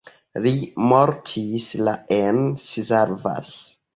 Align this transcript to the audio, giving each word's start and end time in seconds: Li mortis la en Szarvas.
Li 0.45 0.53
mortis 0.91 1.67
la 1.89 1.95
en 2.17 2.41
Szarvas. 2.71 3.55